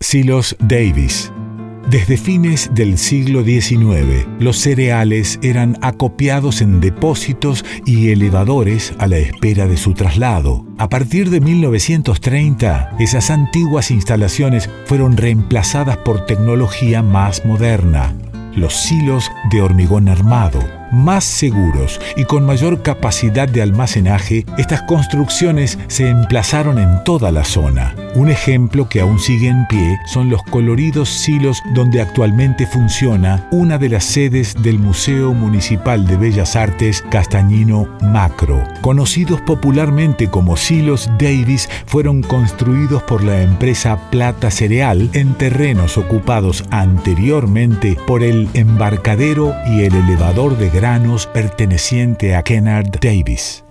Silos 0.00 0.56
Davis. 0.60 1.32
Desde 1.90 2.16
fines 2.16 2.70
del 2.72 2.98
siglo 2.98 3.42
XIX, 3.42 4.26
los 4.38 4.58
cereales 4.58 5.40
eran 5.42 5.76
acopiados 5.80 6.60
en 6.60 6.80
depósitos 6.80 7.64
y 7.84 8.10
elevadores 8.10 8.92
a 8.98 9.08
la 9.08 9.18
espera 9.18 9.66
de 9.66 9.76
su 9.76 9.94
traslado. 9.94 10.64
A 10.78 10.88
partir 10.88 11.30
de 11.30 11.40
1930, 11.40 12.96
esas 13.00 13.30
antiguas 13.30 13.90
instalaciones 13.90 14.70
fueron 14.84 15.16
reemplazadas 15.16 15.96
por 15.96 16.26
tecnología 16.26 17.02
más 17.02 17.44
moderna, 17.44 18.14
los 18.54 18.74
silos 18.74 19.28
de 19.50 19.62
hormigón 19.62 20.08
armado 20.08 20.77
más 20.92 21.24
seguros 21.24 22.00
y 22.16 22.24
con 22.24 22.44
mayor 22.44 22.82
capacidad 22.82 23.48
de 23.48 23.62
almacenaje, 23.62 24.44
estas 24.56 24.82
construcciones 24.82 25.78
se 25.88 26.08
emplazaron 26.08 26.78
en 26.78 27.02
toda 27.04 27.32
la 27.32 27.44
zona. 27.44 27.94
Un 28.14 28.30
ejemplo 28.30 28.88
que 28.88 29.00
aún 29.00 29.18
sigue 29.18 29.48
en 29.48 29.66
pie 29.68 29.98
son 30.06 30.30
los 30.30 30.42
coloridos 30.44 31.08
silos 31.08 31.62
donde 31.74 32.00
actualmente 32.00 32.66
funciona 32.66 33.46
una 33.50 33.78
de 33.78 33.88
las 33.88 34.04
sedes 34.04 34.54
del 34.62 34.78
Museo 34.78 35.32
Municipal 35.34 36.06
de 36.06 36.16
Bellas 36.16 36.56
Artes 36.56 37.04
Castañino 37.10 37.88
Macro. 38.02 38.62
Conocidos 38.80 39.40
popularmente 39.42 40.28
como 40.28 40.56
silos 40.56 41.10
Davis, 41.18 41.68
fueron 41.86 42.22
construidos 42.22 43.02
por 43.02 43.22
la 43.22 43.42
empresa 43.42 43.98
Plata 44.10 44.50
Cereal 44.50 45.10
en 45.12 45.34
terrenos 45.34 45.98
ocupados 45.98 46.64
anteriormente 46.70 47.96
por 48.06 48.22
el 48.22 48.48
embarcadero 48.54 49.54
y 49.66 49.82
el 49.82 49.94
elevador 49.94 50.56
de 50.56 50.70
granos 50.78 51.26
perteneciente 51.26 52.36
a 52.36 52.44
Kennard 52.44 53.00
Davis. 53.00 53.67